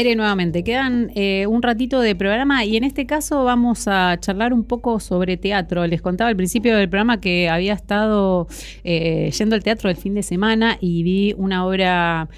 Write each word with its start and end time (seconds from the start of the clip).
aire 0.00 0.16
nuevamente. 0.16 0.64
Quedan 0.64 1.10
eh, 1.14 1.46
un 1.46 1.62
ratito 1.62 2.00
de 2.00 2.14
programa 2.14 2.64
y 2.64 2.76
en 2.76 2.84
este 2.84 3.06
caso 3.06 3.44
vamos 3.44 3.86
a 3.86 4.18
charlar 4.18 4.52
un 4.52 4.64
poco 4.64 4.98
sobre 4.98 5.36
teatro. 5.36 5.86
Les 5.86 6.00
contaba 6.00 6.28
al 6.28 6.36
principio 6.36 6.76
del 6.76 6.88
programa 6.88 7.20
que 7.20 7.48
había 7.48 7.74
estado 7.74 8.48
eh, 8.82 9.30
yendo 9.36 9.56
al 9.56 9.62
teatro 9.62 9.90
el 9.90 9.96
fin 9.96 10.14
de 10.14 10.22
semana 10.22 10.78
y 10.80 11.02
vi 11.02 11.34
una 11.36 11.66
obra 11.66 12.28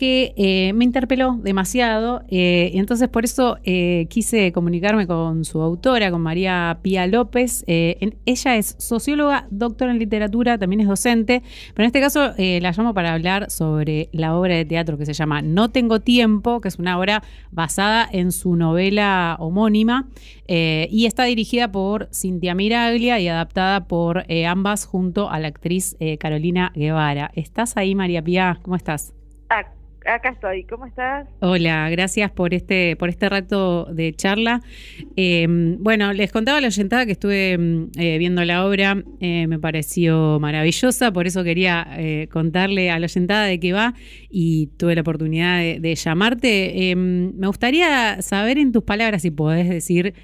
que 0.00 0.32
eh, 0.38 0.72
me 0.72 0.86
interpeló 0.86 1.38
demasiado. 1.42 2.22
Eh, 2.30 2.70
y 2.72 2.78
entonces 2.78 3.10
por 3.10 3.26
eso 3.26 3.58
eh, 3.64 4.06
quise 4.08 4.50
comunicarme 4.50 5.06
con 5.06 5.44
su 5.44 5.60
autora, 5.60 6.10
con 6.10 6.22
María 6.22 6.78
Pía 6.80 7.06
López. 7.06 7.64
ella 7.66 8.56
es 8.56 8.76
socióloga, 8.78 9.46
doctora 9.50 9.90
en 9.90 9.98
literatura, 9.98 10.56
también 10.56 10.80
es 10.80 10.88
docente, 10.88 11.42
pero 11.74 11.84
en 11.84 11.88
este 11.88 12.00
caso 12.00 12.32
la 12.38 12.72
llamo 12.72 12.94
para 12.94 13.12
hablar 13.12 13.50
sobre 13.50 14.08
la 14.12 14.34
obra 14.34 14.54
de 14.54 14.64
teatro 14.64 14.96
que 14.96 15.04
se 15.04 15.12
llama 15.12 15.42
No 15.42 15.70
tengo 15.70 16.00
tiempo, 16.00 16.62
que 16.62 16.68
es 16.68 16.78
una 16.78 16.98
obra 16.98 17.22
basada 17.50 18.08
en 18.10 18.32
su 18.32 18.56
novela 18.56 19.36
homónima 19.38 20.08
y 20.48 21.04
está 21.04 21.24
dirigida 21.24 21.70
por 21.70 22.08
Cintia 22.10 22.54
Miraglia 22.54 23.20
y 23.20 23.28
adaptada 23.28 23.84
por 23.86 24.24
ambas 24.48 24.86
junto 24.86 25.28
a 25.28 25.38
la 25.40 25.48
actriz 25.48 25.94
Carolina 26.18 26.72
Guevara. 26.74 27.30
¿Estás 27.34 27.76
ahí, 27.76 27.94
María 27.94 28.22
Pía? 28.22 28.58
¿Cómo 28.62 28.76
estás? 28.76 29.12
Ah, 29.50 29.64
acá 30.06 30.30
estoy. 30.30 30.64
¿Cómo 30.64 30.86
estás? 30.86 31.28
Hola, 31.40 31.88
gracias 31.90 32.30
por 32.30 32.54
este, 32.54 32.96
por 32.96 33.08
este 33.08 33.28
rato 33.28 33.86
de 33.86 34.12
charla. 34.14 34.60
Em, 35.16 35.76
bueno, 35.82 36.12
les 36.12 36.32
contaba 36.32 36.58
a 36.58 36.60
la 36.60 36.68
oyentada 36.68 37.06
que 37.06 37.12
estuve 37.12 37.52
em, 37.52 37.88
eh, 37.98 38.18
viendo 38.18 38.44
la 38.44 38.64
obra, 38.64 39.02
eh, 39.20 39.46
me 39.46 39.58
pareció 39.58 40.38
maravillosa, 40.40 41.12
por 41.12 41.26
eso 41.26 41.44
quería 41.44 41.86
eh, 41.98 42.28
contarle 42.30 42.90
a 42.90 42.98
la 42.98 43.06
oyentada 43.06 43.44
de 43.44 43.60
qué 43.60 43.72
va 43.72 43.94
y 44.30 44.68
tuve 44.78 44.94
la 44.94 45.02
oportunidad 45.02 45.58
de, 45.58 45.94
llamarte. 45.94 46.90
Em, 46.90 47.32
me 47.36 47.46
gustaría 47.46 48.22
saber 48.22 48.58
en 48.58 48.72
tus 48.72 48.84
palabras 48.84 49.22
si 49.22 49.30
podés 49.30 49.68
decir 49.68 50.14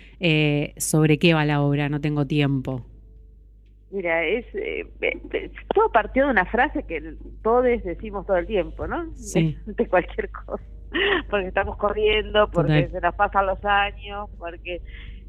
sobre 0.79 1.19
qué 1.19 1.35
va 1.35 1.45
la 1.45 1.61
obra, 1.61 1.89
no 1.89 2.01
tengo 2.01 2.27
tiempo. 2.27 2.96
Mira, 3.91 4.25
es 4.25 4.45
eh, 4.55 4.85
todo 5.73 5.93
partió 5.93 6.25
de 6.25 6.33
una 6.33 6.45
frase 6.47 6.83
que 6.83 7.15
todos 7.43 7.65
decimos 7.85 8.27
todo 8.27 8.37
el 8.37 8.47
tiempo, 8.47 8.87
¿no? 8.87 9.15
Sí. 9.15 9.57
De, 9.67 9.87
cualquier 9.87 10.31
cosa, 10.31 10.65
porque 11.31 11.47
estamos 11.47 11.77
corriendo, 11.77 12.51
porque 12.51 12.89
se 12.89 13.01
nos 13.01 13.15
pasan 13.15 13.47
los 13.47 13.65
años, 13.65 14.29
porque 14.39 14.81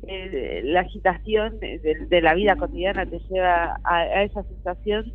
eh, 0.08 0.62
la 0.64 0.82
agitación 0.82 1.60
de, 1.60 2.22
la 2.22 2.34
vida 2.34 2.56
cotidiana 2.56 3.06
te 3.06 3.20
lleva 3.20 3.80
a, 3.84 4.24
esa 4.24 4.44
sensación 4.44 5.14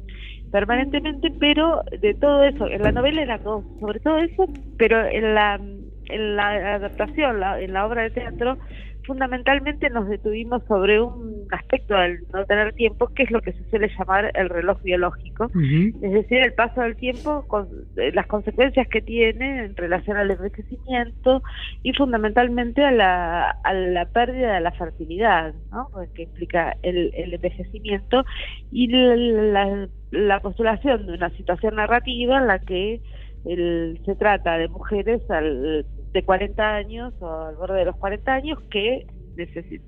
permanentemente, 0.52 1.32
pero 1.40 1.82
de 2.00 2.14
todo 2.14 2.44
eso, 2.44 2.68
en 2.68 2.82
la 2.82 2.92
novela 2.92 3.22
era 3.22 3.38
todo, 3.38 3.64
sobre 3.80 4.00
todo 4.00 4.18
eso, 4.18 4.46
pero 4.78 5.04
en 5.04 5.34
la, 5.34 5.54
en 5.54 6.36
la 6.36 6.74
adaptación, 6.74 7.42
en 7.42 7.72
la 7.72 7.86
obra 7.86 8.02
de 8.02 8.10
teatro, 8.10 8.58
fundamentalmente 9.04 9.90
nos 9.90 10.08
detuvimos 10.08 10.62
sobre 10.68 11.00
un 11.00 11.46
aspecto 11.50 11.94
del 11.94 12.20
no 12.32 12.44
tener 12.44 12.72
tiempo, 12.74 13.08
que 13.08 13.24
es 13.24 13.30
lo 13.30 13.40
que 13.40 13.52
se 13.52 13.64
suele 13.70 13.90
llamar 13.98 14.30
el 14.34 14.48
reloj 14.48 14.80
biológico, 14.82 15.50
es 15.54 16.12
decir, 16.12 16.38
el 16.38 16.54
paso 16.54 16.80
del 16.80 16.96
tiempo, 16.96 17.44
con, 17.48 17.68
eh, 17.96 18.12
las 18.12 18.26
consecuencias 18.26 18.86
que 18.88 19.02
tiene 19.02 19.64
en 19.64 19.76
relación 19.76 20.16
al 20.16 20.30
envejecimiento 20.30 21.42
y 21.82 21.92
fundamentalmente 21.92 22.84
a 22.84 22.90
la, 22.90 23.50
a 23.50 23.72
la 23.72 24.06
pérdida 24.06 24.54
de 24.54 24.60
la 24.60 24.72
fertilidad, 24.72 25.54
¿no? 25.70 25.88
Que 26.14 26.22
implica 26.22 26.76
el, 26.82 27.12
el 27.14 27.34
envejecimiento 27.34 28.24
y 28.70 28.88
la, 28.88 29.88
la, 30.10 30.40
postulación 30.40 31.06
de 31.06 31.14
una 31.14 31.30
situación 31.30 31.76
narrativa 31.76 32.38
en 32.38 32.46
la 32.46 32.58
que 32.58 33.00
el, 33.44 34.00
se 34.04 34.14
trata 34.14 34.58
de 34.58 34.68
mujeres 34.68 35.28
al 35.30 35.84
de 36.12 36.22
40 36.24 36.74
años 36.74 37.14
o 37.20 37.30
al 37.30 37.56
borde 37.56 37.78
de 37.78 37.84
los 37.86 37.96
40 37.96 38.32
años 38.32 38.58
que 38.70 39.06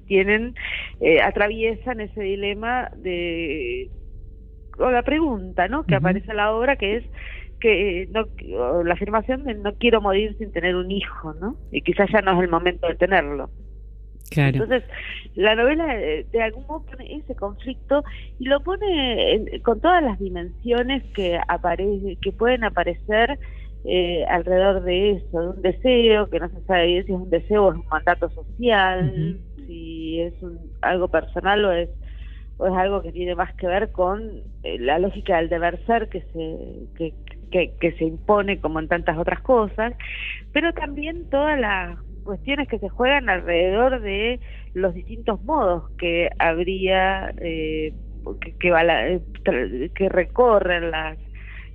tienen 0.06 0.54
eh, 1.00 1.20
atraviesan 1.20 2.00
ese 2.00 2.20
dilema 2.22 2.90
de 2.96 3.90
o 4.78 4.90
la 4.90 5.02
pregunta 5.02 5.68
no 5.68 5.84
que 5.84 5.94
aparece 5.94 6.30
en 6.30 6.38
la 6.38 6.52
obra 6.52 6.76
que 6.76 6.96
es 6.96 7.04
que 7.60 8.08
no 8.10 8.26
la 8.82 8.94
afirmación 8.94 9.44
de 9.44 9.54
no 9.54 9.74
quiero 9.74 10.00
morir 10.00 10.34
sin 10.38 10.50
tener 10.50 10.76
un 10.76 10.90
hijo 10.90 11.34
no 11.34 11.56
y 11.70 11.82
quizás 11.82 12.10
ya 12.10 12.22
no 12.22 12.32
es 12.32 12.44
el 12.44 12.50
momento 12.50 12.86
de 12.86 12.94
tenerlo. 12.94 13.50
Claro. 14.30 14.64
Entonces, 14.64 14.82
la 15.34 15.54
novela 15.54 16.00
eh, 16.00 16.26
de, 16.32 16.42
algún 16.42 16.66
modo 16.66 16.84
pone 16.86 17.16
ese 17.16 17.36
conflicto 17.36 18.02
y 18.38 18.46
lo 18.46 18.60
pone 18.60 19.60
con 19.62 19.80
todas 19.80 20.02
las 20.02 20.18
dimensiones 20.18 21.04
que 21.14 21.38
aparece, 21.46 22.16
que 22.20 22.32
pueden 22.32 22.64
aparecer 22.64 23.38
eh, 23.84 24.24
alrededor 24.28 24.82
de 24.82 25.12
eso, 25.12 25.40
de 25.40 25.48
un 25.48 25.62
deseo, 25.62 26.30
que 26.30 26.40
no 26.40 26.48
se 26.48 26.60
sabe 26.62 26.86
bien 26.86 27.04
si 27.04 27.12
es 27.12 27.18
un 27.18 27.30
deseo 27.30 27.64
o 27.66 27.72
es 27.72 27.76
un 27.76 27.86
mandato 27.86 28.30
social, 28.30 29.38
si 29.66 30.20
es 30.20 30.34
algo 30.80 31.08
personal 31.08 31.64
o 31.66 31.72
es, 31.72 31.90
o 32.56 32.66
es 32.66 32.72
algo 32.72 33.02
que 33.02 33.12
tiene 33.12 33.34
más 33.34 33.54
que 33.56 33.66
ver 33.66 33.92
con 33.92 34.42
eh, 34.62 34.78
la 34.78 34.98
lógica 34.98 35.36
del 35.36 35.50
deber 35.50 35.84
ser 35.84 36.08
que 36.08 36.22
se, 36.22 37.12
que, 37.50 37.74
que, 37.78 37.92
se 37.92 38.04
impone 38.04 38.58
como 38.58 38.80
en 38.80 38.88
tantas 38.88 39.18
otras 39.18 39.40
cosas, 39.42 39.92
pero 40.52 40.72
también 40.72 41.28
todas 41.28 41.60
las 41.60 41.98
cuestiones 42.24 42.68
que 42.68 42.78
se 42.78 42.88
juegan 42.88 43.28
alrededor 43.28 44.00
de 44.00 44.40
los 44.72 44.94
distintos 44.94 45.42
modos 45.44 45.90
que 45.98 46.30
habría 46.38 47.34
eh, 47.38 47.92
que, 48.40 48.54
que, 48.54 49.90
que 49.94 50.08
recorren 50.08 50.90
las 50.90 51.18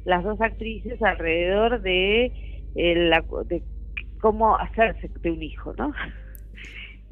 las 0.06 0.24
dos 0.24 0.40
actrices 0.42 1.02
alrededor 1.02 1.82
de, 1.82 2.32
eh, 2.76 2.96
la, 2.96 3.24
de 3.46 3.62
cómo 4.20 4.58
hacerse 4.58 5.10
de 5.22 5.32
un 5.32 5.44
hijo, 5.44 5.74
¿no? 5.78 5.94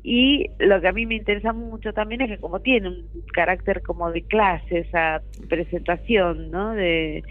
Y 0.03 0.45
lo 0.59 0.79
que 0.79 0.87
a 0.87 0.93
mí 0.93 1.05
me 1.05 1.15
interesa 1.15 1.51
mucho 1.51 1.91
también 1.91 2.21
es 2.21 2.29
que 2.29 2.37
como 2.37 2.61
tiene 2.61 2.87
un 2.87 3.07
carácter 3.33 3.81
como 3.81 4.09
de 4.09 4.21
clase, 4.21 4.79
esa 4.79 5.21
presentación, 5.49 6.49
¿no? 6.49 6.73
De, 6.73 7.23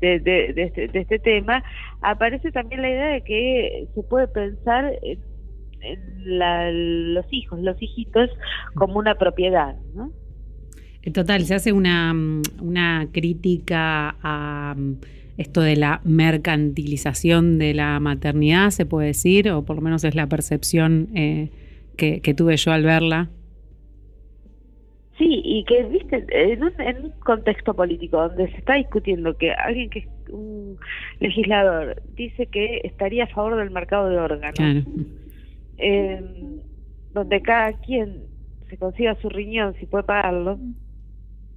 de, 0.00 0.18
de, 0.18 0.52
este, 0.56 0.88
de 0.88 1.00
este 1.00 1.20
tema, 1.20 1.62
aparece 2.00 2.50
también 2.50 2.82
la 2.82 2.90
idea 2.90 3.06
de 3.08 3.22
que 3.22 3.86
se 3.94 4.02
puede 4.02 4.26
pensar 4.26 4.92
en, 5.02 5.20
los 7.14 7.26
hijos, 7.30 7.60
los 7.60 7.80
hijitos, 7.80 8.30
como 8.74 8.98
una 8.98 9.14
propiedad, 9.14 9.76
¿no? 9.94 10.10
Total, 11.12 11.44
se 11.44 11.54
hace 11.54 11.72
una, 11.72 12.14
una 12.60 13.08
crítica 13.12 14.16
a 14.22 14.74
mm, 14.76 14.94
esto 15.36 15.60
de 15.60 15.76
la 15.76 16.00
mercantilización 16.04 17.58
de 17.58 17.74
la 17.74 18.00
maternidad, 18.00 18.70
se 18.70 18.86
puede 18.86 19.08
decir, 19.08 19.50
o 19.50 19.64
por 19.64 19.76
lo 19.76 19.82
menos 19.82 20.04
es 20.04 20.14
la 20.14 20.28
percepción 20.28 21.08
eh, 21.14 21.50
que, 21.96 22.34
tuve 22.34 22.56
yo 22.56 22.72
al 22.72 22.84
verla. 22.84 23.28
Sí, 25.18 25.42
y 25.44 25.64
que, 25.64 25.84
viste, 25.84 26.24
en 26.30 26.62
un, 26.62 26.80
en 26.80 27.04
un 27.04 27.10
contexto 27.20 27.74
político 27.74 28.28
donde 28.28 28.50
se 28.50 28.56
está 28.58 28.74
discutiendo 28.74 29.36
que 29.36 29.52
alguien 29.52 29.90
que 29.90 30.00
es 30.00 30.08
un 30.30 30.76
legislador 31.20 32.02
dice 32.16 32.46
que 32.46 32.80
estaría 32.82 33.24
a 33.24 33.28
favor 33.28 33.56
del 33.56 33.70
mercado 33.70 34.08
de 34.08 34.18
órganos, 34.18 34.84
eh, 35.78 36.20
donde 37.12 37.42
cada 37.42 37.72
quien 37.74 38.24
se 38.68 38.76
consiga 38.76 39.14
su 39.20 39.28
riñón 39.28 39.74
si 39.78 39.86
puede 39.86 40.04
pagarlo, 40.04 40.58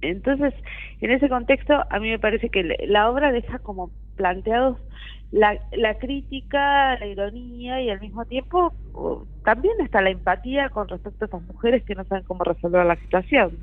entonces, 0.00 0.54
en 1.00 1.10
ese 1.10 1.28
contexto, 1.28 1.84
a 1.90 1.98
mí 1.98 2.10
me 2.10 2.18
parece 2.18 2.50
que 2.50 2.76
la 2.86 3.10
obra 3.10 3.32
deja 3.32 3.58
como 3.58 3.92
planteados 4.16 4.78
la, 5.30 5.60
la 5.72 5.94
crítica, 5.96 6.98
la 6.98 7.06
ironía 7.06 7.80
y 7.82 7.90
al 7.90 8.00
mismo 8.00 8.24
tiempo 8.24 8.74
también 9.44 9.74
está 9.80 10.00
la 10.00 10.10
empatía 10.10 10.70
con 10.70 10.88
respecto 10.88 11.24
a 11.24 11.28
esas 11.28 11.42
mujeres 11.42 11.84
que 11.84 11.94
no 11.94 12.04
saben 12.04 12.24
cómo 12.24 12.44
resolver 12.44 12.84
la 12.84 12.96
situación. 12.96 13.58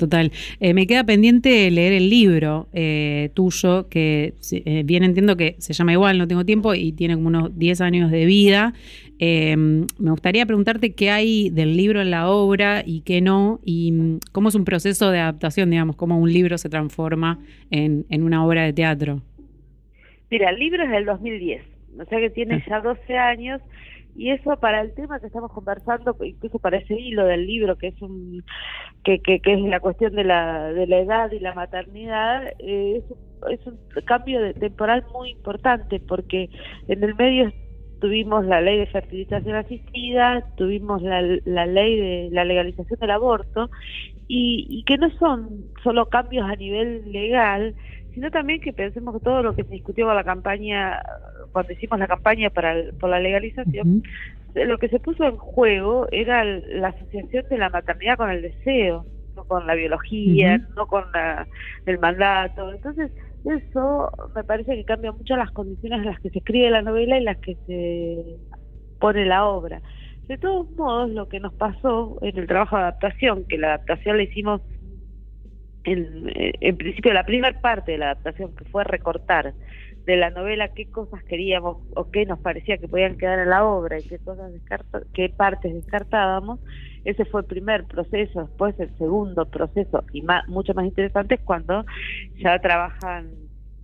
Total. 0.00 0.32
Eh, 0.60 0.72
me 0.72 0.86
queda 0.86 1.04
pendiente 1.04 1.70
leer 1.70 1.92
el 1.92 2.08
libro 2.08 2.68
eh, 2.72 3.28
tuyo, 3.34 3.90
que 3.90 4.32
eh, 4.50 4.82
bien 4.82 5.04
entiendo 5.04 5.36
que 5.36 5.56
se 5.58 5.74
llama 5.74 5.92
igual, 5.92 6.16
no 6.16 6.26
tengo 6.26 6.46
tiempo, 6.46 6.72
y 6.74 6.92
tiene 6.92 7.16
como 7.16 7.28
unos 7.28 7.58
10 7.58 7.82
años 7.82 8.10
de 8.10 8.24
vida. 8.24 8.72
Em, 9.18 9.86
me 9.98 10.10
gustaría 10.10 10.46
preguntarte 10.46 10.94
qué 10.94 11.10
hay 11.10 11.50
del 11.50 11.76
libro 11.76 12.00
en 12.00 12.10
la 12.10 12.30
obra 12.30 12.82
y 12.86 13.02
qué 13.02 13.20
no, 13.20 13.60
y 13.62 13.92
mm, 13.92 14.18
cómo 14.32 14.48
es 14.48 14.54
un 14.54 14.64
proceso 14.64 15.10
de 15.10 15.18
adaptación, 15.18 15.68
digamos, 15.68 15.96
cómo 15.96 16.18
un 16.18 16.32
libro 16.32 16.56
se 16.56 16.70
transforma 16.70 17.38
en, 17.70 18.06
en 18.08 18.22
una 18.22 18.42
obra 18.46 18.62
de 18.62 18.72
teatro. 18.72 19.20
Mira, 20.30 20.48
el 20.48 20.58
libro 20.58 20.82
es 20.82 20.90
del 20.90 21.04
2010, 21.04 21.62
o 21.98 22.04
sea 22.06 22.20
que 22.20 22.30
tiene 22.30 22.54
ah. 22.54 22.64
ya 22.66 22.80
12 22.80 23.18
años 23.18 23.60
y 24.20 24.32
eso 24.32 24.54
para 24.60 24.82
el 24.82 24.92
tema 24.92 25.18
que 25.18 25.28
estamos 25.28 25.50
conversando 25.50 26.14
incluso 26.22 26.58
para 26.58 26.76
ese 26.76 26.92
hilo 26.92 27.24
del 27.24 27.46
libro 27.46 27.78
que 27.78 27.86
es 27.86 28.02
un 28.02 28.44
que, 29.02 29.18
que, 29.22 29.40
es 29.42 29.60
la 29.62 29.80
cuestión 29.80 30.14
de 30.14 30.24
la 30.24 30.70
de 30.74 30.86
la 30.86 30.98
edad 30.98 31.32
y 31.32 31.38
la 31.40 31.54
maternidad 31.54 32.42
eh, 32.58 33.02
es, 33.48 33.66
un, 33.66 33.78
cambio 34.04 34.42
de, 34.42 34.52
temporal 34.52 35.06
muy 35.14 35.30
importante 35.30 36.00
porque 36.00 36.50
en 36.88 37.02
el 37.02 37.14
medio 37.14 37.50
tuvimos 37.98 38.44
la 38.44 38.60
ley 38.60 38.76
de 38.76 38.88
fertilización 38.88 39.54
asistida 39.56 40.44
tuvimos 40.58 41.00
la, 41.00 41.22
la 41.46 41.64
ley 41.64 41.96
de 41.96 42.28
la 42.30 42.44
legalización 42.44 43.00
del 43.00 43.12
aborto 43.12 43.70
y 44.32 44.84
que 44.84 44.96
no 44.96 45.10
son 45.18 45.64
solo 45.82 46.08
cambios 46.08 46.48
a 46.48 46.54
nivel 46.54 47.10
legal 47.10 47.74
sino 48.14 48.30
también 48.30 48.60
que 48.60 48.72
pensemos 48.72 49.14
que 49.14 49.24
todo 49.24 49.42
lo 49.42 49.54
que 49.54 49.64
se 49.64 49.74
discutió 49.74 50.06
con 50.06 50.16
la 50.16 50.24
campaña, 50.24 51.02
cuando 51.52 51.72
hicimos 51.72 51.98
la 51.98 52.08
campaña 52.08 52.50
para 52.50 52.74
por 52.98 53.10
la 53.10 53.20
legalización, 53.20 54.02
lo 54.54 54.78
que 54.78 54.88
se 54.88 54.98
puso 54.98 55.24
en 55.24 55.36
juego 55.36 56.08
era 56.10 56.44
la 56.44 56.88
asociación 56.88 57.44
de 57.48 57.58
la 57.58 57.70
maternidad 57.70 58.16
con 58.16 58.30
el 58.30 58.42
deseo, 58.42 59.06
no 59.36 59.44
con 59.44 59.66
la 59.66 59.74
biología, 59.74 60.58
no 60.76 60.86
con 60.86 61.04
el 61.86 61.98
mandato. 61.98 62.72
Entonces, 62.72 63.12
eso 63.44 64.10
me 64.34 64.44
parece 64.44 64.74
que 64.74 64.84
cambia 64.84 65.12
mucho 65.12 65.36
las 65.36 65.50
condiciones 65.52 66.00
en 66.00 66.06
las 66.06 66.20
que 66.20 66.30
se 66.30 66.38
escribe 66.38 66.70
la 66.70 66.82
novela 66.82 67.18
y 67.18 67.24
las 67.24 67.38
que 67.38 67.56
se 67.66 68.36
pone 68.98 69.24
la 69.24 69.46
obra. 69.46 69.80
De 70.28 70.38
todos 70.38 70.70
modos, 70.72 71.10
lo 71.10 71.28
que 71.28 71.40
nos 71.40 71.54
pasó 71.54 72.18
en 72.22 72.38
el 72.38 72.46
trabajo 72.46 72.76
de 72.76 72.82
adaptación, 72.82 73.44
que 73.48 73.58
la 73.58 73.68
adaptación 73.68 74.16
la 74.16 74.22
hicimos 74.24 74.60
en, 75.84 76.28
eh, 76.34 76.52
en 76.60 76.76
principio 76.76 77.12
la 77.12 77.24
primera 77.24 77.60
parte 77.60 77.92
de 77.92 77.98
la 77.98 78.12
adaptación, 78.12 78.54
que 78.54 78.64
fue 78.64 78.84
recortar 78.84 79.54
de 80.06 80.16
la 80.16 80.30
novela 80.30 80.68
qué 80.68 80.86
cosas 80.90 81.22
queríamos 81.24 81.78
o 81.94 82.10
qué 82.10 82.24
nos 82.26 82.38
parecía 82.40 82.78
que 82.78 82.88
podían 82.88 83.18
quedar 83.18 83.38
en 83.38 83.50
la 83.50 83.64
obra 83.64 83.98
y 83.98 84.02
qué 84.02 84.18
cosas 84.18 84.52
descarta, 84.52 85.02
qué 85.12 85.28
partes 85.28 85.74
descartábamos, 85.74 86.60
ese 87.04 87.24
fue 87.24 87.42
el 87.42 87.46
primer 87.46 87.84
proceso, 87.84 88.42
después 88.42 88.78
el 88.80 88.96
segundo 88.96 89.48
proceso 89.50 90.04
y 90.12 90.22
más, 90.22 90.48
mucho 90.48 90.74
más 90.74 90.86
interesante 90.86 91.36
es 91.36 91.40
cuando 91.42 91.84
ya 92.36 92.58
trabajan 92.58 93.30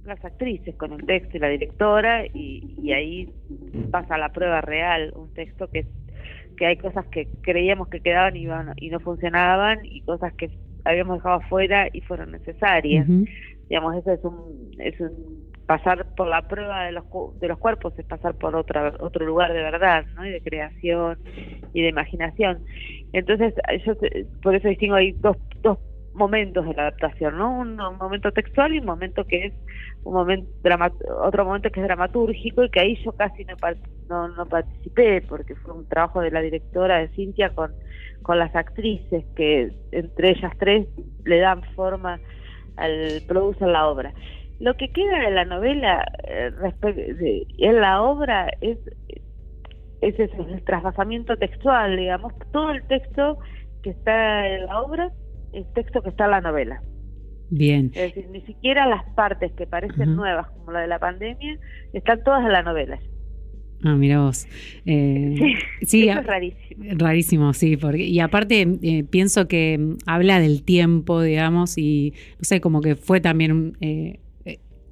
las 0.05 0.25
actrices 0.25 0.75
con 0.77 0.93
el 0.93 1.05
texto 1.05 1.37
y 1.37 1.41
la 1.41 1.49
directora 1.49 2.27
y, 2.27 2.75
y 2.81 2.93
ahí 2.93 3.33
pasa 3.91 4.17
la 4.17 4.31
prueba 4.31 4.61
real, 4.61 5.13
un 5.17 5.33
texto 5.35 5.69
que 5.69 5.87
que 6.57 6.67
hay 6.67 6.77
cosas 6.79 7.07
que 7.09 7.29
creíamos 7.43 7.89
que 7.89 8.01
quedaban 8.01 8.35
y, 8.37 8.41
iban, 8.41 8.73
y 8.77 8.89
no 8.89 8.99
funcionaban 8.99 9.81
y 9.85 10.01
cosas 10.01 10.33
que 10.35 10.51
habíamos 10.87 11.19
dejado 11.19 11.37
afuera 11.37 11.89
y 11.93 12.01
fueron 12.01 12.33
necesarias. 12.33 13.07
Digamos, 13.69 13.97
eso 13.97 14.13
es 14.13 14.25
un, 14.25 14.71
es 14.79 14.99
un 15.01 15.47
pasar 15.67 16.07
por 16.15 16.29
la 16.29 16.47
prueba 16.47 16.85
de 16.85 16.93
los, 16.93 17.05
de 17.41 17.49
los 17.49 17.59
cuerpos 17.59 17.93
es 17.99 18.07
pasar 18.07 18.35
por 18.37 18.55
otra, 18.55 18.95
otro 19.01 19.27
lugar 19.27 19.53
de 19.53 19.63
verdad, 19.63 20.07
¿no? 20.15 20.25
Y 20.25 20.31
de 20.31 20.41
creación 20.41 21.19
y 21.73 21.83
de 21.83 21.89
imaginación. 21.89 22.65
Entonces, 23.13 23.55
yo 23.85 23.95
por 24.43 24.55
eso 24.55 24.69
distingo 24.69 24.95
ahí 24.95 25.13
dos, 25.13 25.37
dos 25.63 25.79
momentos 26.17 26.67
de 26.67 26.75
la 26.75 26.83
adaptación, 26.83 27.39
¿no? 27.39 27.61
Un, 27.61 27.77
momento 27.77 28.33
textual 28.33 28.75
y 28.75 28.79
un 28.79 28.87
momento 28.87 29.25
que 29.25 29.47
es 29.47 29.55
un 30.03 30.15
momento 30.15 30.51
otro 31.23 31.45
momento 31.45 31.71
que 31.71 31.81
es 31.81 31.87
dramatúrgico 31.87 32.65
y 32.65 32.71
que 32.71 32.81
ahí 32.81 33.05
yo 33.05 33.13
casi 33.13 33.45
no, 33.45 33.55
no, 34.09 34.29
no 34.29 34.47
participé 34.47 35.23
porque 35.23 35.55
fue 35.57 35.75
un 35.75 35.89
trabajo 35.89 36.21
de 36.21 36.31
la 36.31 36.41
directora 36.41 36.99
de 36.99 37.09
Cintia 37.09 37.51
con, 37.51 37.73
con 38.23 38.39
las 38.39 38.55
actrices 38.57 39.25
que 39.37 39.73
entre 39.93 40.31
ellas 40.31 40.53
tres 40.59 40.89
le 41.25 41.39
dan 41.39 41.63
forma 41.75 42.19
al 42.77 43.23
producen 43.27 43.73
la 43.73 43.87
obra. 43.89 44.13
Lo 44.59 44.75
que 44.77 44.91
queda 44.91 45.19
de 45.19 45.31
la 45.33 45.45
novela 45.45 46.07
eh, 46.25 46.51
en 47.59 47.81
la 47.81 48.03
obra 48.03 48.49
es, 48.61 48.79
es 50.01 50.19
el 50.19 50.65
trasvasamiento 50.65 51.37
textual, 51.37 51.97
digamos, 51.97 52.33
todo 52.53 52.71
el 52.71 52.83
texto 52.87 53.39
que 53.83 53.91
está 53.91 54.49
en 54.49 54.67
la 54.67 54.81
obra 54.81 55.13
es 55.57 55.73
texto 55.73 56.03
que 56.03 56.11
está 56.11 56.27
en 56.27 56.31
la 56.33 56.41
novela. 56.41 56.83
Bien. 57.51 57.93
Es 57.95 58.15
decir, 58.15 58.29
ni 58.31 58.41
siquiera 58.43 58.87
las 58.87 59.05
partes 59.15 59.53
que 59.53 59.67
parecen 59.67 60.17
nuevas, 60.17 60.51
como 60.51 60.73
la 60.73 60.81
de 60.81 60.89
la 60.89 60.99
pandemia, 60.99 61.59
están 61.93 62.23
todas 62.25 62.45
en 62.45 62.53
la 62.53 62.63
novela. 62.63 62.99
Ah, 63.85 63.95
mira 63.95 64.21
vos. 64.21 64.47
Eh, 64.85 65.35
sí, 65.83 66.09
eso 66.09 66.21
es 66.21 66.27
rarísimo. 66.27 66.85
Rarísimo, 66.97 67.53
sí. 67.53 67.77
Porque, 67.77 68.05
y 68.05 68.21
aparte, 68.21 68.67
eh, 68.83 69.05
pienso 69.05 69.49
que 69.49 69.79
mm, 69.79 69.97
habla 70.07 70.41
del 70.41 70.63
tiempo, 70.63 71.23
digamos, 71.23 71.79
y 71.79 72.15
no 72.39 72.45
sé, 72.45 72.61
como 72.61 72.81
que 72.81 72.97
fue 72.97 73.21
también 73.21 73.77
eh, 73.81 74.19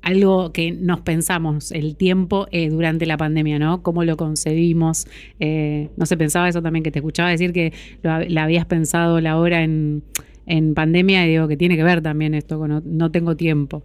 algo 0.05 0.53
que 0.53 0.71
nos 0.71 1.01
pensamos 1.01 1.73
el 1.73 1.97
tiempo 1.97 2.47
eh, 2.51 2.69
durante 2.69 3.07
la 3.07 3.17
pandemia, 3.17 3.59
¿no? 3.59 3.83
Cómo 3.83 4.05
lo 4.05 4.17
concebimos. 4.17 5.07
Eh, 5.41 5.89
no 5.97 6.07
se 6.07 6.17
pensaba 6.17 6.49
eso 6.49 6.63
también, 6.63 6.83
que 6.83 6.91
te 6.91 6.99
escuchaba 6.99 7.31
decir 7.31 7.53
que 7.53 7.73
la 8.03 8.43
habías 8.43 8.67
pensado 8.67 9.21
la 9.21 9.39
hora 9.39 9.63
en, 9.63 10.05
en 10.47 10.75
pandemia 10.75 11.27
y 11.27 11.31
digo 11.31 11.49
que 11.49 11.57
tiene 11.57 11.77
que 11.77 11.85
ver 11.85 12.03
también 12.03 12.35
esto 12.35 12.59
con 12.59 12.83
no, 12.85 13.11
tengo 13.11 13.37
tiempo. 13.37 13.83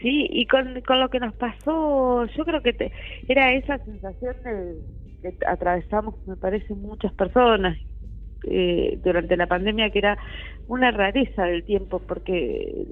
Sí, 0.00 0.26
y 0.30 0.46
con, 0.46 0.80
con, 0.86 0.98
lo 1.00 1.10
que 1.10 1.20
nos 1.20 1.34
pasó, 1.34 2.24
yo 2.24 2.44
creo 2.44 2.62
que 2.62 2.90
era 3.28 3.52
esa 3.52 3.78
sensación 3.84 4.34
de, 4.42 5.30
que 5.30 5.46
atravesamos, 5.46 6.14
me 6.26 6.36
parece, 6.36 6.74
muchas 6.74 7.12
personas, 7.12 7.76
eh, 8.44 8.98
durante 9.04 9.36
la 9.36 9.46
pandemia 9.46 9.90
que 9.90 9.98
era 9.98 10.16
una 10.66 10.90
rareza 10.92 11.44
del 11.44 11.62
tiempo 11.62 11.98
porque 11.98 12.86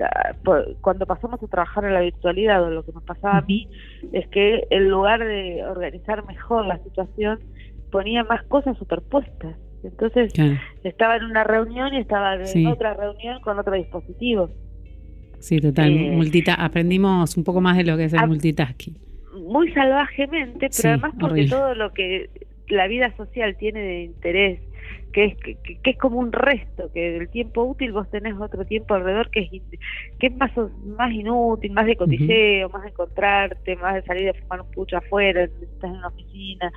cuando 0.83 1.07
pasamos 1.07 1.43
a 1.43 1.47
trabajar 1.47 1.85
en 1.85 1.95
la 1.95 2.01
virtualidad 2.01 2.63
o 2.63 2.71
lo 2.71 2.85
que 2.85 2.93
nos 2.93 3.03
pasaba 3.03 3.39
a 3.39 3.43
mí 3.43 3.67
es 4.13 4.29
que 4.29 4.67
en 4.69 4.91
lugar 4.91 5.25
de 5.25 5.65
organizar 5.65 6.27
mejor 6.27 6.67
la 6.67 6.77
situación 6.83 7.39
ponía 7.91 8.25
más 8.25 8.43
cosas 8.45 8.77
superpuestas. 8.77 9.57
Entonces 9.83 10.33
estaba 10.89 11.17
en 11.17 11.25
una 11.25 11.45
reunión 11.45 11.95
y 11.95 11.99
estaba 11.99 12.35
en 12.35 12.67
otra 12.67 12.95
reunión 12.95 13.41
con 13.41 13.59
otro 13.59 13.75
dispositivo. 13.75 14.51
Sí 15.39 15.61
total. 15.61 15.93
Eh, 15.93 16.45
aprendimos 16.57 17.37
un 17.37 17.45
poco 17.45 17.61
más 17.61 17.77
de 17.77 17.85
lo 17.85 17.97
que 17.97 18.05
es 18.05 18.13
el 18.13 18.27
multitasking. 18.27 18.97
Muy 19.47 19.73
salvajemente 19.73 20.69
pero 20.77 20.89
además 20.91 21.15
porque 21.19 21.47
todo 21.47 21.75
lo 21.75 21.93
que 21.93 22.29
la 22.69 22.87
vida 22.87 23.15
social 23.17 23.57
tiene 23.57 23.81
de 23.81 24.03
interés 24.03 24.61
que 25.13 25.25
es, 25.25 25.37
que, 25.39 25.91
es 25.91 25.99
como 25.99 26.19
un 26.19 26.33
resto, 26.33 26.91
que 26.93 27.13
del 27.13 27.29
tiempo 27.31 27.65
útil 27.65 27.93
vos 27.93 28.09
tenés 28.11 28.35
otro 28.39 28.65
tiempo 28.65 28.95
alrededor 28.95 29.31
que 29.31 29.41
es, 29.41 29.51
que 30.19 30.27
es 30.27 30.37
más, 30.37 30.51
más 30.85 31.13
inútil, 31.13 31.73
más 31.73 31.87
de 31.87 31.97
cotilleo, 31.97 32.69
más 32.69 32.83
de 32.83 32.91
encontrarte, 32.91 33.77
más 33.77 33.95
de 33.95 34.03
salir 34.03 34.29
a 34.29 34.35
fumar 34.35 34.61
un 34.61 34.71
pucho 34.71 34.97
afuera, 34.97 35.45
estás 35.45 35.91
en 35.91 36.01
la 36.01 36.09
oficina, 36.09 36.73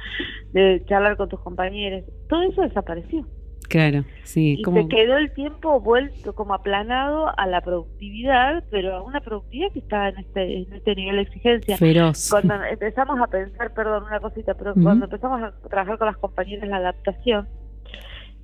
de 0.53 0.81
charlar 0.85 1.17
con 1.17 1.29
tus 1.29 1.39
compañeros, 1.41 2.03
todo 2.29 2.43
eso 2.43 2.61
desapareció. 2.61 3.27
Claro, 3.71 4.03
sí. 4.25 4.59
Y 4.59 4.63
se 4.63 4.87
quedó 4.89 5.15
el 5.15 5.31
tiempo 5.31 5.79
vuelto 5.79 6.35
como 6.35 6.53
aplanado 6.53 7.31
a 7.37 7.47
la 7.47 7.61
productividad, 7.61 8.65
pero 8.69 8.95
a 8.95 9.01
una 9.01 9.21
productividad 9.21 9.71
que 9.71 9.79
está 9.79 10.09
en 10.09 10.17
este, 10.17 10.57
en 10.57 10.73
este 10.73 10.93
nivel 10.93 11.15
de 11.15 11.21
exigencia. 11.21 11.77
Feroz. 11.77 12.29
Cuando 12.29 12.55
empezamos 12.65 13.17
a 13.21 13.27
pensar, 13.27 13.73
perdón, 13.73 14.03
una 14.03 14.19
cosita, 14.19 14.55
pero 14.55 14.73
cuando 14.73 15.05
empezamos 15.05 15.41
a 15.41 15.53
trabajar 15.69 15.97
con 15.97 16.07
las 16.07 16.17
compañeras 16.17 16.67
la 16.67 16.77
adaptación, 16.77 17.47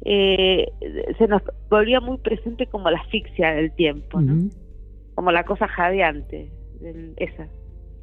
eh, 0.05 0.71
se 1.17 1.27
nos 1.27 1.41
volvía 1.69 1.99
muy 1.99 2.19
presente 2.19 2.67
como 2.67 2.89
la 2.89 2.99
asfixia 2.99 3.51
del 3.51 3.73
tiempo, 3.73 4.21
¿no? 4.21 4.49
Como 5.13 5.33
la 5.33 5.43
cosa 5.43 5.67
jadeante, 5.67 6.49
esa, 7.17 7.49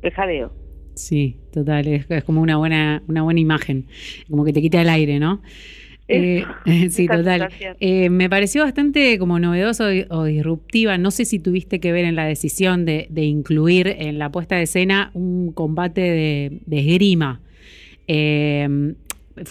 el 0.03 0.13
jadeo. 0.13 0.53
Sí, 0.95 1.41
total, 1.53 1.87
es, 1.89 2.25
como 2.25 2.43
una 2.43 2.59
buena, 2.59 3.03
una 3.09 3.23
buena 3.23 3.41
imagen, 3.41 3.87
como 4.29 4.45
que 4.45 4.53
te 4.53 4.61
quita 4.61 4.83
el 4.83 4.91
aire, 4.91 5.19
¿no? 5.19 5.41
Eh, 6.09 6.45
sí, 6.91 7.07
total. 7.07 7.49
Eh, 7.81 8.11
me 8.11 8.29
pareció 8.29 8.63
bastante 8.63 9.19
como 9.19 9.39
novedoso 9.39 9.85
o 10.11 10.25
disruptiva. 10.25 10.99
No 10.99 11.11
sé 11.11 11.25
si 11.25 11.39
tuviste 11.39 11.81
que 11.81 11.93
ver 11.93 12.05
en 12.05 12.17
la 12.17 12.25
decisión 12.25 12.85
de, 12.85 13.09
incluir 13.15 13.89
en 13.89 14.19
la 14.19 14.31
puesta 14.31 14.57
de 14.57 14.63
escena 14.63 15.11
un 15.15 15.53
combate 15.53 16.01
de, 16.01 16.59
de 16.67 16.79
esgrima. 16.79 17.41
Eh, 18.07 18.95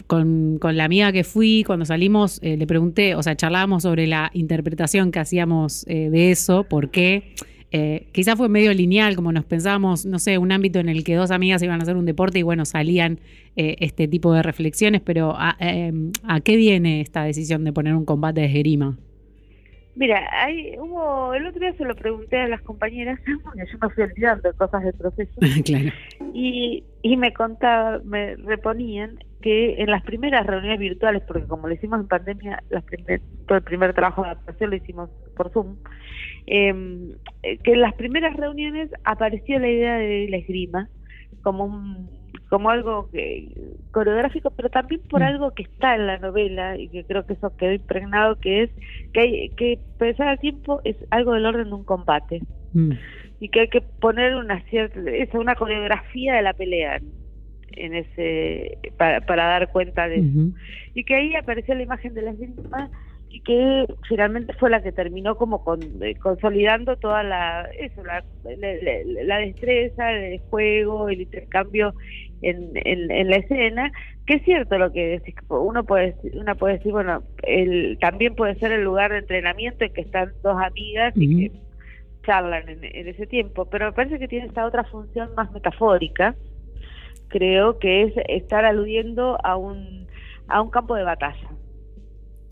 con, 0.08 0.60
la 0.62 0.86
amiga 0.86 1.12
que 1.12 1.26
fui, 1.26 1.64
cuando 1.66 1.86
salimos, 1.86 2.40
eh, 2.42 2.56
le 2.56 2.66
pregunté, 2.66 3.16
o 3.16 3.24
sea, 3.24 3.36
charlábamos 3.36 3.84
sobre 3.84 4.08
la 4.08 4.32
interpretación 4.34 5.12
que 5.12 5.20
hacíamos 5.20 5.84
de 5.86 6.32
eso, 6.32 6.64
por 6.64 6.90
qué. 6.90 7.34
Eh, 7.74 8.08
quizás 8.14 8.38
fue 8.38 8.48
medio 8.48 8.74
lineal, 8.74 9.16
como 9.16 9.32
nos 9.32 9.44
pensábamos, 9.44 10.06
no 10.06 10.20
sé, 10.20 10.38
un 10.38 10.52
ámbito 10.52 10.80
en 10.80 10.88
el 10.88 11.04
que 11.04 11.16
dos 11.16 11.32
amigas 11.32 11.62
iban 11.62 11.80
a 11.80 11.84
hacer 11.84 11.98
un 11.98 12.06
deporte 12.06 12.40
y 12.40 12.44
bueno, 12.44 12.64
salían 12.66 13.20
este 13.56 14.08
tipo 14.08 14.34
de 14.34 14.42
reflexiones, 14.42 15.02
pero 15.02 15.36
¿a, 15.38 15.56
em, 15.60 16.12
¿a 16.24 16.40
qué 16.40 16.56
viene 16.56 17.02
esta 17.02 17.24
decisión 17.24 17.64
de 17.64 17.74
poner 17.74 17.94
un 17.96 18.06
combate 18.06 18.42
de 18.42 18.48
esgrima? 18.48 18.98
Mira, 19.96 20.28
hay, 20.32 20.76
hubo, 20.80 21.34
el 21.36 21.46
otro 21.46 21.60
día 21.60 21.74
se 21.74 21.86
lo 21.86 21.96
pregunté 21.96 22.40
a 22.40 22.48
las 22.48 22.62
compañeras, 22.62 23.20
porque 23.44 23.64
yo 23.72 23.78
me 23.80 23.90
fui 23.90 24.04
olvidando 24.04 24.50
de 24.50 24.58
cosas 24.58 24.84
del 24.84 24.94
proceso. 24.94 25.32
claro. 25.66 25.92
Y, 26.34 26.84
y 27.02 27.18
me 27.18 27.34
contaba, 27.34 28.00
me 28.04 28.36
reponían 28.38 29.20
que 29.42 29.82
en 29.82 29.92
las 29.92 30.04
primeras 30.04 30.48
reuniones 30.48 30.80
virtuales, 30.80 31.22
porque 31.28 31.46
como 31.46 31.68
lo 31.68 31.74
hicimos 31.74 32.00
en 32.00 32.08
pandemia, 32.08 32.64
las 32.70 32.84
todo 33.46 33.58
el 33.58 33.64
primer 33.64 33.94
trabajo 33.94 34.24
de 34.24 34.30
adaptación 34.30 34.70
lo 34.70 34.78
hicimos 34.78 35.10
por 35.36 35.52
Zoom, 35.52 35.76
em, 36.46 37.12
que 37.42 37.74
en 37.74 37.82
las 37.82 37.94
primeras 37.96 38.36
reuniones 38.38 38.90
apareció 39.04 39.60
la 39.60 39.68
idea 39.68 39.98
de 39.98 40.28
la 40.30 40.38
esgrima 40.38 40.90
como 41.42 41.66
un 41.66 42.23
como 42.50 42.70
algo 42.70 43.10
que, 43.12 43.50
coreográfico, 43.92 44.52
pero 44.52 44.70
también 44.70 45.02
por 45.10 45.22
mm. 45.22 45.24
algo 45.24 45.52
que 45.52 45.64
está 45.64 45.96
en 45.96 46.08
la 46.08 46.18
novela 46.18 46.78
y 46.78 46.88
que 46.90 47.04
creo 47.04 47.26
que 47.26 47.34
eso 47.34 47.56
quedó 47.58 47.74
impregnado, 47.74 48.40
que 48.40 48.64
es 48.64 48.70
que 49.14 49.20
hay 49.20 49.50
que 49.50 49.80
pensar 49.98 50.28
al 50.28 50.40
tiempo 50.40 50.82
es 50.84 50.96
algo 51.12 51.34
del 51.34 51.46
orden 51.46 51.68
de 51.68 51.74
un 51.74 51.84
combate 51.84 52.42
mm. 52.74 52.92
y 53.40 53.50
que 53.50 53.62
hay 53.62 53.68
que 53.70 53.82
poner 53.82 54.36
una 54.36 54.62
cierta, 54.70 55.00
es 55.10 55.34
una 55.34 55.56
coreografía 55.56 56.36
de 56.36 56.42
la 56.42 56.54
pelea 56.54 57.02
en 57.76 57.96
ese 57.96 58.78
para, 58.98 59.22
para 59.22 59.46
dar 59.46 59.72
cuenta 59.72 60.08
de 60.08 60.18
eso 60.18 60.56
y 60.94 61.04
que 61.06 61.16
ahí 61.16 61.36
apareció 61.36 61.74
la 61.74 61.82
imagen 61.82 62.14
de 62.14 62.22
la 62.22 62.32
esgrima 62.32 62.92
y 63.34 63.42
que 63.42 63.88
finalmente 64.08 64.54
fue 64.54 64.70
la 64.70 64.84
que 64.84 64.92
terminó 64.92 65.36
como 65.36 65.64
con, 65.64 65.82
eh, 66.04 66.14
consolidando 66.22 66.98
toda 66.98 67.24
la 67.24 67.68
eso 67.80 68.04
la, 68.04 68.24
la, 68.44 69.38
destreza 69.40 70.12
el 70.12 70.40
juego 70.52 71.10
el 71.10 71.22
intercambio 71.22 71.96
en, 72.44 72.70
en, 72.76 73.30
la 73.30 73.38
escena 73.38 73.92
que 74.28 74.36
es 74.36 74.44
cierto 74.44 74.78
lo 74.78 74.92
que 74.92 75.08
decís 75.08 75.34
uno 75.50 75.84
puede 75.84 76.16
una 76.36 76.54
puede 76.54 76.78
decir 76.78 76.92
bueno 76.92 77.24
el, 77.42 77.98
también 78.00 78.36
puede 78.36 78.54
ser 78.60 78.72
el 78.72 78.84
lugar 78.84 79.12
de 79.12 79.18
entrenamiento 79.18 79.84
en 79.84 79.94
que 79.94 80.02
están 80.02 80.32
dos 80.44 80.62
amigas 80.62 81.12
y 81.18 81.50
que 81.50 81.52
charlan 82.28 82.70
en, 82.70 83.08
ese 83.08 83.26
tiempo 83.26 83.66
pero 83.66 83.88
me 83.88 83.94
parece 83.94 84.20
que 84.20 84.28
tiene 84.28 84.46
esta 84.46 84.64
otra 84.64 84.84
función 84.84 85.34
más 85.34 85.52
metafórica 85.52 86.36
creo 87.30 87.80
que 87.80 88.04
es 88.04 88.14
estar 88.28 88.64
aludiendo 88.64 89.40
a 89.44 89.58
un 89.58 90.06
a 90.48 90.62
un 90.62 90.70
campo 90.70 90.94
de 90.94 91.04
batalla 91.04 91.53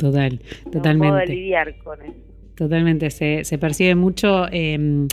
Total, 0.01 0.41
totalmente. 0.72 1.27
lidiar 1.27 1.77
con 1.84 2.01
eso. 2.01 2.13
Totalmente, 2.55 3.12
se, 3.12 3.43
se 3.43 3.58
percibe 3.60 3.93
mucho. 3.93 4.48
Em, 4.51 5.08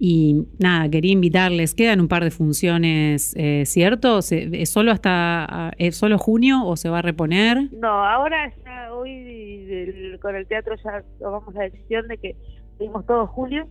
y 0.00 0.48
nada, 0.58 0.88
quería 0.88 1.12
invitarles. 1.12 1.74
Quedan 1.74 2.00
un 2.00 2.08
par 2.08 2.24
de 2.24 2.32
funciones, 2.32 3.34
eh, 3.36 3.62
¿cierto? 3.66 4.18
¿Es 4.18 4.68
solo 4.68 4.90
hasta 4.90 5.72
es 5.78 5.96
solo 5.96 6.18
junio 6.18 6.66
o 6.66 6.76
se 6.76 6.88
va 6.88 6.98
a 6.98 7.02
reponer? 7.02 7.72
No, 7.72 8.04
ahora 8.04 8.52
ya 8.64 8.92
hoy 8.92 10.18
con 10.20 10.34
el 10.34 10.46
teatro 10.48 10.74
ya 10.84 11.04
tomamos 11.20 11.54
la 11.54 11.62
decisión 11.62 12.08
de 12.08 12.18
que 12.18 12.36
seguimos 12.78 13.06
todo 13.06 13.28
julio 13.28 13.68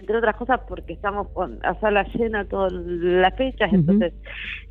entre 0.00 0.18
otras 0.18 0.36
cosas 0.36 0.60
porque 0.68 0.92
estamos 0.92 1.28
con 1.28 1.58
a 1.64 1.78
sala 1.80 2.04
llena 2.14 2.44
todas 2.44 2.72
las 2.72 3.34
fechas, 3.36 3.72
entonces 3.72 4.14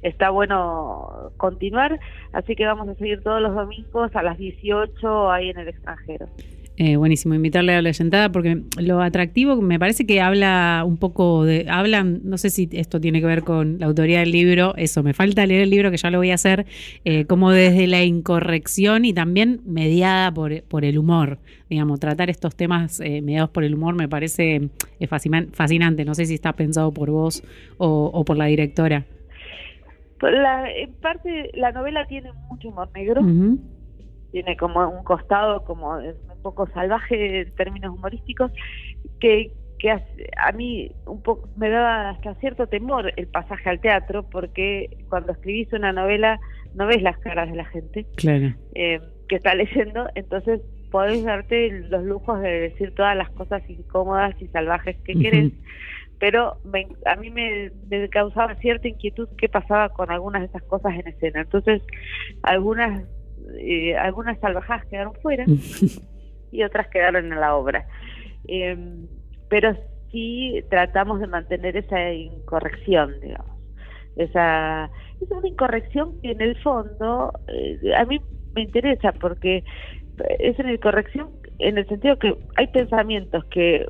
está 0.02 0.30
bueno 0.30 1.32
continuar, 1.38 2.00
así 2.34 2.56
que 2.56 2.66
vamos 2.66 2.90
a 2.90 2.96
seguir 2.96 3.22
todos 3.24 3.42
los 3.42 3.56
domingos 3.56 4.16
a 4.16 4.24
las 4.24 4.38
18 4.38 5.32
ahí 5.32 5.50
en 5.50 5.60
el 5.60 5.68
extranjero. 5.70 6.28
Eh, 6.80 6.96
buenísimo, 6.96 7.34
invitarle 7.34 7.74
a 7.74 7.82
la 7.82 7.92
sentada 7.92 8.32
porque 8.32 8.62
lo 8.80 9.02
atractivo 9.02 9.60
me 9.60 9.80
parece 9.80 10.06
que 10.06 10.22
habla 10.22 10.84
un 10.86 10.98
poco 10.98 11.44
de, 11.44 11.66
hablan, 11.68 12.22
no 12.24 12.38
sé 12.38 12.52
si 12.52 12.70
esto 12.72 13.02
tiene 13.02 13.20
que 13.20 13.26
ver 13.26 13.44
con 13.44 13.80
la 13.80 13.88
autoría 13.88 14.20
del 14.20 14.32
libro, 14.32 14.76
eso, 14.76 15.02
me 15.02 15.16
falta 15.16 15.44
leer 15.48 15.62
el 15.62 15.72
libro 15.72 15.90
que 15.90 15.98
ya 15.98 16.12
lo 16.12 16.20
voy 16.20 16.30
a 16.30 16.36
hacer, 16.36 16.68
eh, 17.04 17.26
como 17.26 17.50
desde 17.50 17.88
la 17.88 18.04
incorrección 18.04 19.06
y 19.06 19.14
también 19.14 19.62
mediada 19.66 20.32
por, 20.32 20.62
por 20.66 20.86
el 20.86 21.00
humor, 21.00 21.40
digamos, 21.68 22.00
tratar 22.00 22.30
estos 22.30 22.56
temas 22.56 23.00
eh, 23.00 23.24
mediados 23.24 23.50
por 23.50 23.64
el 23.64 23.74
humor 23.74 23.96
me 23.96 24.08
parece 24.08 24.70
fascinante, 25.08 26.06
no 26.06 26.14
sé 26.14 26.28
si 26.28 26.36
está 26.36 26.54
pensado 26.54 26.94
por 26.94 27.10
vos 27.10 27.44
o, 27.80 28.24
por 28.24 28.38
la 28.38 28.46
directora. 28.46 29.04
Pues 30.20 30.32
en 30.76 30.94
parte 30.94 31.50
la 31.56 31.72
novela 31.72 32.06
tiene 32.06 32.32
mucho 32.50 32.70
humor 32.70 32.90
negro. 32.94 33.22
Tiene 34.32 34.58
como 34.58 34.88
un 34.88 35.04
costado 35.04 35.64
como 35.64 35.98
un 36.38 36.42
poco 36.44 36.68
salvaje 36.68 37.42
en 37.42 37.56
términos 37.56 37.94
humorísticos, 37.96 38.52
que, 39.20 39.52
que 39.80 39.92
a 39.92 40.52
mí 40.54 40.92
un 41.06 41.22
poco 41.22 41.50
me 41.58 41.70
daba 41.70 42.10
hasta 42.10 42.36
cierto 42.36 42.68
temor 42.68 43.12
el 43.16 43.28
pasaje 43.28 43.70
al 43.70 43.80
teatro, 43.80 44.24
porque 44.30 44.90
cuando 45.10 45.34
escribís 45.34 45.72
una 45.74 45.92
novela 45.92 46.40
no 46.74 46.88
ves 46.88 47.02
las 47.02 47.18
caras 47.20 47.50
de 47.50 47.56
la 47.56 47.66
gente 47.66 48.06
eh, 48.76 49.00
que 49.28 49.36
está 49.36 49.56
leyendo, 49.56 50.08
entonces 50.16 50.62
podés 50.92 51.24
darte 51.24 51.70
los 51.90 52.04
lujos 52.04 52.42
de 52.42 52.70
decir 52.70 52.94
todas 52.96 53.16
las 53.16 53.30
cosas 53.32 53.62
incómodas 53.70 54.40
y 54.42 54.48
salvajes 54.48 54.96
que 55.04 55.16
querés, 55.16 55.52
pero 56.20 56.58
a 57.06 57.16
mí 57.18 57.30
me, 57.30 57.72
me, 57.90 58.08
causaba 58.10 58.56
cierta 58.56 58.88
inquietud 58.88 59.28
qué 59.38 59.50
pasaba 59.50 59.90
con 59.90 60.12
algunas 60.12 60.42
de 60.44 60.48
esas 60.48 60.64
cosas 60.64 60.94
en 60.96 61.08
escena. 61.08 61.42
Entonces, 61.42 61.82
algunas 62.42 63.04
eh, 63.60 63.96
algunas 63.96 64.40
salvajadas 64.40 64.86
quedaron 64.86 65.14
fuera 65.22 65.46
y 66.58 66.64
otras 66.64 66.88
quedaron 66.88 67.32
en 67.32 67.40
la 67.40 67.56
obra. 67.56 67.86
Em, 68.48 69.08
pero 69.50 69.78
sí 70.12 70.64
tratamos 70.70 71.20
de 71.20 71.28
mantener 71.28 71.78
esa 71.78 72.12
incorrección, 72.12 73.20
digamos. 73.22 73.58
Esa, 74.16 74.90
es 75.22 75.30
una 75.30 75.48
incorrección 75.48 76.20
que 76.22 76.32
en 76.32 76.42
el 76.42 76.58
fondo 76.62 77.32
eh, 77.48 77.94
a 77.96 78.06
mí 78.06 78.20
me 78.56 78.64
interesa 78.64 79.12
porque 79.12 79.64
es 80.40 80.58
una 80.58 80.74
incorrección 80.74 81.30
en 81.60 81.78
el 81.78 81.88
sentido 81.88 82.18
que 82.18 82.36
hay 82.56 82.68
pensamientos 82.68 83.46
que 83.46 83.86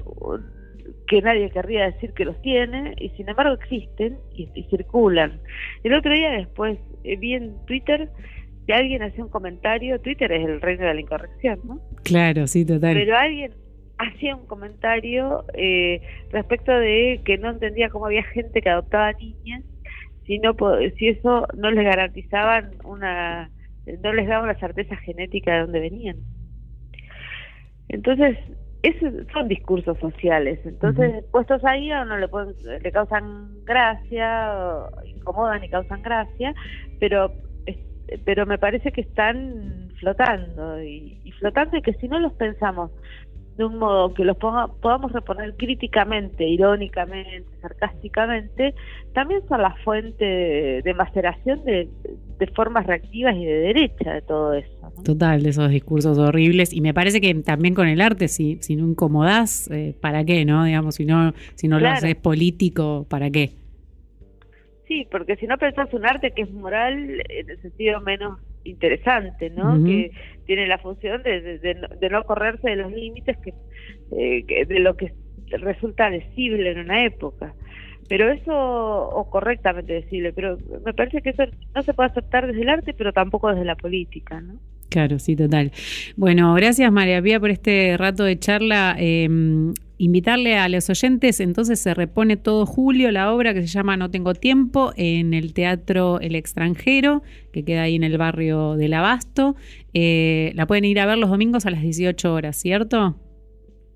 que 1.07 1.21
nadie 1.21 1.49
querría 1.49 1.85
decir 1.85 2.13
que 2.13 2.25
los 2.25 2.39
tiene 2.41 2.93
y 2.97 3.09
sin 3.11 3.29
embargo 3.29 3.53
existen 3.53 4.19
y, 4.33 4.49
y 4.53 4.63
circulan. 4.63 5.39
El 5.83 5.93
otro 5.93 6.13
día 6.13 6.31
después 6.31 6.77
eh, 7.05 7.15
vi 7.15 7.33
en 7.33 7.55
Twitter 7.65 8.09
si 8.67 8.73
alguien 8.73 9.01
hacía 9.01 9.23
un 9.23 9.29
comentario, 9.29 9.99
Twitter 10.01 10.29
es 10.29 10.45
el 10.45 10.59
reino 10.59 10.85
de 10.85 10.93
la 10.93 10.99
incorrección, 10.99 11.59
¿no? 11.63 11.79
Claro, 12.03 12.47
sí, 12.47 12.65
total. 12.65 12.93
Pero 12.95 13.17
alguien 13.17 13.53
hacía 13.97 14.35
un 14.35 14.45
comentario 14.45 15.45
eh, 15.53 16.01
respecto 16.31 16.73
de 16.73 17.21
que 17.25 17.37
no 17.37 17.49
entendía 17.49 17.89
cómo 17.89 18.05
había 18.05 18.23
gente 18.23 18.61
que 18.61 18.69
adoptaba 18.69 19.13
niñas 19.13 19.63
si 20.25 20.37
no 20.39 20.55
si 20.99 21.07
eso 21.07 21.47
no 21.55 21.71
les 21.71 21.85
garantizaban 21.85 22.71
una 22.83 23.49
no 24.03 24.13
les 24.13 24.27
daba 24.27 24.43
una 24.43 24.59
certeza 24.59 24.95
genética 24.97 25.53
de 25.53 25.61
dónde 25.61 25.79
venían 25.79 26.17
entonces 27.87 28.37
esos 28.83 29.13
son 29.33 29.47
discursos 29.47 29.97
sociales 29.97 30.59
entonces 30.65 31.23
puestos 31.31 31.63
ahí 31.65 31.89
a 31.89 32.03
uno 32.03 32.17
le 32.17 32.27
le 32.79 32.91
causan 32.91 33.63
gracia 33.63 34.51
incomodan 35.05 35.63
y 35.63 35.69
causan 35.69 36.03
gracia 36.03 36.53
pero 36.99 37.31
pero 38.25 38.45
me 38.45 38.57
parece 38.57 38.91
que 38.91 39.01
están 39.01 39.89
flotando 39.99 40.81
y, 40.81 41.17
flotando 41.39 41.77
y 41.77 41.81
que 41.81 41.93
si 41.93 42.07
no 42.07 42.19
los 42.19 42.33
pensamos 42.33 42.91
de 43.57 43.65
un 43.65 43.79
modo 43.79 44.13
que 44.13 44.23
los 44.23 44.37
podamos 44.37 45.11
reponer 45.11 45.55
críticamente, 45.57 46.47
irónicamente, 46.47 47.49
sarcásticamente, 47.59 48.75
también 49.13 49.41
son 49.47 49.63
la 49.63 49.73
fuente 49.83 50.23
de, 50.83 50.93
maceración 50.93 51.65
de, 51.65 51.89
formas 52.55 52.85
reactivas 52.85 53.35
y 53.35 53.45
de 53.45 53.53
derecha 53.53 54.13
de 54.13 54.21
todo 54.21 54.53
eso. 54.53 54.91
Total, 55.03 55.41
de 55.41 55.49
esos 55.49 55.71
discursos 55.71 56.19
horribles. 56.19 56.71
Y 56.71 56.81
me 56.81 56.93
parece 56.93 57.19
que 57.19 57.33
también 57.33 57.73
con 57.73 57.87
el 57.87 57.99
arte, 57.99 58.27
si, 58.27 58.57
si 58.61 58.75
no 58.75 58.85
incomodás, 58.85 59.67
eh, 59.71 59.95
¿para 59.99 60.23
qué? 60.23 60.45
no 60.45 60.63
Digamos, 60.63 60.93
si 60.93 61.05
no, 61.05 61.33
si 61.55 61.67
no 61.67 61.79
lo 61.79 61.89
haces 61.89 62.15
político, 62.15 63.07
¿para 63.09 63.31
qué? 63.31 63.53
Sí, 64.87 65.05
porque 65.11 65.35
si 65.35 65.47
no 65.47 65.57
pensás 65.57 65.93
un 65.93 66.05
arte 66.05 66.31
que 66.31 66.43
es 66.43 66.51
moral 66.51 67.21
en 67.29 67.49
el 67.49 67.61
sentido 67.61 67.99
menos 68.01 68.39
interesante, 68.63 69.49
¿no? 69.49 69.83
Que 69.83 70.11
tiene 70.45 70.65
la 70.67 70.77
función 70.77 71.23
de, 71.23 71.59
de, 71.59 72.09
no 72.09 72.23
correrse 72.23 72.69
de 72.69 72.75
los 72.77 72.91
límites 72.91 73.37
eh, 74.11 74.45
que, 74.47 74.65
de 74.65 74.79
lo 74.79 74.95
que 74.95 75.13
resulta 75.59 76.09
decible 76.09 76.71
en 76.71 76.79
una 76.79 77.05
época. 77.05 77.53
Pero 78.07 78.31
eso, 78.31 78.53
o 78.53 79.29
correctamente 79.29 79.93
decible, 79.93 80.31
pero 80.31 80.57
me 80.85 80.93
parece 80.93 81.21
que 81.21 81.31
eso 81.31 81.43
no 81.75 81.83
se 81.83 81.93
puede 81.93 82.09
aceptar 82.09 82.47
desde 82.47 82.61
el 82.61 82.69
arte, 82.69 82.93
pero 82.93 83.11
tampoco 83.11 83.49
desde 83.49 83.65
la 83.65 83.75
política, 83.75 84.39
¿no? 84.39 84.55
Claro, 84.89 85.19
sí, 85.19 85.35
total. 85.35 85.71
Bueno, 86.15 86.53
gracias 86.53 86.89
María 86.93 87.21
Pía 87.21 87.41
por 87.41 87.49
este 87.49 87.97
rato 87.97 88.23
de 88.23 88.39
charla. 88.39 88.95
Em, 88.97 89.73
invitarle 89.97 90.57
a 90.57 90.69
los 90.69 90.89
oyentes, 90.89 91.39
entonces 91.39 91.79
se 91.79 91.93
repone 91.93 92.37
todo 92.37 92.65
julio 92.65 93.11
la 93.11 93.33
obra 93.33 93.53
que 93.53 93.61
se 93.61 93.67
llama 93.67 93.97
No 93.97 94.11
tengo 94.11 94.33
tiempo 94.33 94.91
en 94.95 95.33
el 95.33 95.53
Teatro 95.53 96.19
El 96.19 96.35
extranjero, 96.35 97.23
que 97.51 97.65
queda 97.65 97.83
ahí 97.83 97.95
en 97.95 98.03
el 98.03 98.17
barrio 98.17 98.75
del 98.75 98.93
Abasto. 98.93 99.55
Eh, 99.93 100.51
la 100.55 100.65
pueden 100.67 100.85
ir 100.85 100.99
a 100.99 101.05
ver 101.05 101.17
los 101.17 101.29
domingos 101.29 101.65
a 101.65 101.71
las 101.71 101.81
18 101.81 102.33
horas, 102.33 102.57
¿cierto? 102.57 103.15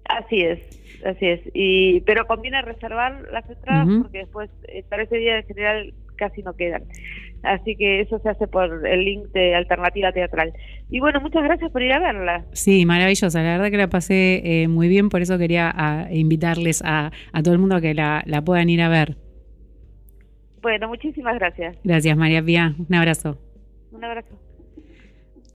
Así 0.05 0.41
es, 0.41 0.59
así 1.05 1.27
es. 1.27 1.41
Y, 1.53 2.01
pero 2.01 2.25
conviene 2.25 2.61
reservar 2.61 3.27
las 3.31 3.49
entradas 3.49 3.87
porque 4.01 4.19
después 4.19 4.49
eh, 4.67 4.83
para 4.89 5.03
ese 5.03 5.17
día 5.17 5.39
en 5.39 5.45
general 5.45 5.93
casi 6.21 6.43
no 6.43 6.53
quedan. 6.53 6.83
Así 7.41 7.75
que 7.75 8.01
eso 8.01 8.19
se 8.19 8.29
hace 8.29 8.47
por 8.47 8.85
el 8.87 9.03
link 9.03 9.29
de 9.33 9.55
Alternativa 9.55 10.11
Teatral. 10.11 10.53
Y 10.89 10.99
bueno, 10.99 11.19
muchas 11.19 11.43
gracias 11.43 11.71
por 11.71 11.81
ir 11.81 11.91
a 11.91 11.99
verla. 11.99 12.45
Sí, 12.51 12.85
maravillosa. 12.85 13.41
La 13.41 13.57
verdad 13.57 13.71
que 13.71 13.77
la 13.77 13.89
pasé 13.89 14.41
eh, 14.43 14.67
muy 14.67 14.87
bien, 14.87 15.09
por 15.09 15.21
eso 15.21 15.39
quería 15.39 16.07
invitarles 16.11 16.83
a, 16.85 17.11
todo 17.43 17.53
el 17.53 17.59
mundo 17.59 17.75
a 17.75 17.81
que 17.81 17.95
la, 17.95 18.21
la 18.27 18.43
puedan 18.43 18.69
ir 18.69 18.81
a 18.81 18.89
ver. 18.89 19.17
Bueno, 20.61 20.87
muchísimas 20.87 21.35
gracias. 21.39 21.75
Gracias, 21.83 22.15
María 22.15 22.43
Pía. 22.43 22.75
Un 22.87 22.95
abrazo. 22.95 23.39
Un 23.91 24.03
abrazo. 24.03 24.50